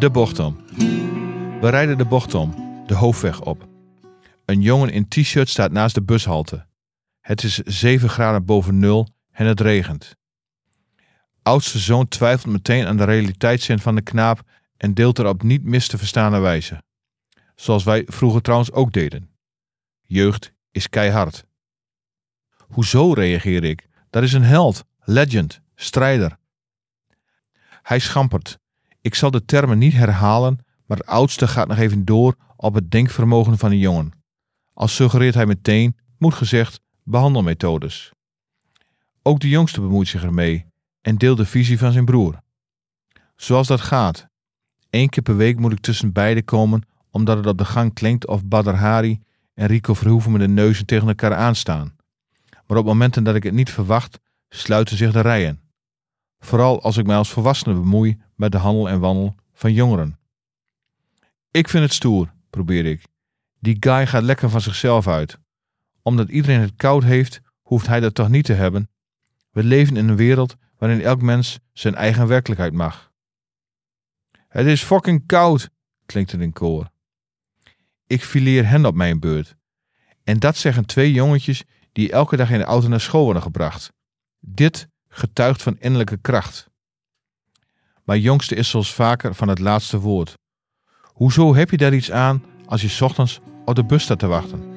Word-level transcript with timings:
De 0.00 0.10
bocht 0.10 0.38
om. 0.38 0.56
We 1.60 1.68
rijden 1.68 1.98
de 1.98 2.04
bocht 2.04 2.34
om, 2.34 2.54
de 2.86 2.94
hoofdweg 2.94 3.40
op. 3.40 3.68
Een 4.44 4.60
jongen 4.60 4.90
in 4.90 5.08
t-shirt 5.08 5.48
staat 5.48 5.72
naast 5.72 5.94
de 5.94 6.02
bushalte. 6.02 6.66
Het 7.20 7.42
is 7.42 7.56
7 7.56 8.08
graden 8.08 8.44
boven 8.44 8.78
nul 8.78 9.08
en 9.30 9.46
het 9.46 9.60
regent. 9.60 10.16
Oudste 11.42 11.78
zoon 11.78 12.08
twijfelt 12.08 12.52
meteen 12.52 12.86
aan 12.86 12.96
de 12.96 13.04
realiteitszin 13.04 13.78
van 13.78 13.94
de 13.94 14.02
knaap 14.02 14.42
en 14.76 14.94
deelt 14.94 15.18
er 15.18 15.26
op 15.26 15.42
niet 15.42 15.64
mis 15.64 15.88
te 15.88 15.98
verstaande 15.98 16.38
wijze. 16.38 16.82
Zoals 17.54 17.84
wij 17.84 18.02
vroeger 18.06 18.42
trouwens 18.42 18.72
ook 18.72 18.92
deden. 18.92 19.30
Jeugd 20.00 20.52
is 20.70 20.88
keihard. 20.88 21.44
Hoezo 22.56 23.12
reageer 23.12 23.64
ik? 23.64 23.88
Dat 24.10 24.22
is 24.22 24.32
een 24.32 24.42
held, 24.42 24.84
legend, 24.98 25.60
strijder. 25.74 26.38
Hij 27.82 27.98
schampert. 27.98 28.58
Ik 29.00 29.14
zal 29.14 29.30
de 29.30 29.44
termen 29.44 29.78
niet 29.78 29.92
herhalen, 29.92 30.58
maar 30.86 30.96
het 30.96 31.06
oudste 31.06 31.48
gaat 31.48 31.68
nog 31.68 31.78
even 31.78 32.04
door 32.04 32.36
op 32.56 32.74
het 32.74 32.90
denkvermogen 32.90 33.58
van 33.58 33.70
de 33.70 33.78
jongen. 33.78 34.12
Als 34.72 34.94
suggereert 34.94 35.34
hij 35.34 35.46
meteen, 35.46 35.96
moet 36.18 36.34
gezegd, 36.34 36.80
behandelmethodes. 37.02 38.12
Ook 39.22 39.40
de 39.40 39.48
jongste 39.48 39.80
bemoeit 39.80 40.08
zich 40.08 40.22
ermee 40.22 40.66
en 41.00 41.16
deelt 41.16 41.36
de 41.36 41.46
visie 41.46 41.78
van 41.78 41.92
zijn 41.92 42.04
broer. 42.04 42.40
Zoals 43.36 43.66
dat 43.66 43.80
gaat. 43.80 44.28
Eén 44.90 45.08
keer 45.08 45.22
per 45.22 45.36
week 45.36 45.58
moet 45.58 45.72
ik 45.72 45.80
tussen 45.80 46.12
beiden 46.12 46.44
komen 46.44 46.82
omdat 47.10 47.36
het 47.36 47.46
op 47.46 47.58
de 47.58 47.64
gang 47.64 47.94
klinkt 47.94 48.26
of 48.26 48.44
Badr 48.44 48.70
Hari 48.70 49.20
en 49.54 49.66
Rico 49.66 49.94
Verhoeven 49.94 50.32
met 50.32 50.40
de 50.40 50.48
neuzen 50.48 50.86
tegen 50.86 51.08
elkaar 51.08 51.34
aanstaan. 51.34 51.96
Maar 52.66 52.78
op 52.78 52.84
momenten 52.84 53.24
dat 53.24 53.34
ik 53.34 53.42
het 53.42 53.54
niet 53.54 53.70
verwacht, 53.70 54.20
sluiten 54.48 54.96
zich 54.96 55.12
de 55.12 55.20
rijen. 55.20 55.60
Vooral 56.38 56.82
als 56.82 56.96
ik 56.96 57.06
mij 57.06 57.16
als 57.16 57.30
volwassene 57.30 57.74
bemoei 57.74 58.20
met 58.40 58.52
de 58.52 58.58
handel 58.58 58.88
en 58.88 59.00
wandel 59.00 59.34
van 59.52 59.72
jongeren. 59.72 60.18
Ik 61.50 61.68
vind 61.68 61.84
het 61.84 61.92
stoer, 61.92 62.32
probeer 62.50 62.86
ik. 62.86 63.02
Die 63.58 63.76
guy 63.80 64.06
gaat 64.06 64.22
lekker 64.22 64.50
van 64.50 64.60
zichzelf 64.60 65.08
uit. 65.08 65.38
Omdat 66.02 66.28
iedereen 66.28 66.60
het 66.60 66.76
koud 66.76 67.02
heeft, 67.02 67.40
hoeft 67.60 67.86
hij 67.86 68.00
dat 68.00 68.14
toch 68.14 68.28
niet 68.28 68.44
te 68.44 68.52
hebben? 68.52 68.90
We 69.50 69.64
leven 69.64 69.96
in 69.96 70.08
een 70.08 70.16
wereld 70.16 70.56
waarin 70.78 71.00
elk 71.00 71.22
mens 71.22 71.58
zijn 71.72 71.94
eigen 71.94 72.26
werkelijkheid 72.26 72.72
mag. 72.72 73.12
Het 74.48 74.66
is 74.66 74.82
fucking 74.82 75.26
koud, 75.26 75.70
klinkt 76.06 76.32
het 76.32 76.40
in 76.40 76.52
koor. 76.52 76.90
Ik 78.06 78.24
fileer 78.24 78.68
hen 78.68 78.86
op 78.86 78.94
mijn 78.94 79.20
beurt. 79.20 79.56
En 80.24 80.38
dat 80.38 80.56
zeggen 80.56 80.86
twee 80.86 81.12
jongetjes 81.12 81.64
die 81.92 82.12
elke 82.12 82.36
dag 82.36 82.50
in 82.50 82.58
de 82.58 82.64
auto 82.64 82.88
naar 82.88 83.00
school 83.00 83.24
worden 83.24 83.42
gebracht. 83.42 83.92
Dit 84.38 84.88
getuigt 85.08 85.62
van 85.62 85.78
innerlijke 85.78 86.16
kracht. 86.16 86.69
Maar 88.10 88.18
jongste 88.18 88.54
is 88.54 88.70
zoals 88.70 88.94
vaker 88.94 89.34
van 89.34 89.48
het 89.48 89.58
laatste 89.58 89.98
woord. 89.98 90.34
Hoezo 91.02 91.54
heb 91.54 91.70
je 91.70 91.76
daar 91.76 91.94
iets 91.94 92.10
aan 92.10 92.44
als 92.66 92.82
je 92.82 93.04
ochtends 93.04 93.40
op 93.64 93.74
de 93.74 93.84
bus 93.84 94.02
staat 94.02 94.18
te 94.18 94.26
wachten? 94.26 94.69